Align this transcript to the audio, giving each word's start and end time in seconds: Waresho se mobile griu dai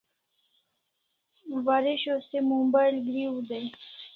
Waresho 1.65 2.13
se 2.27 2.37
mobile 2.49 2.97
griu 3.07 3.33
dai 3.47 3.67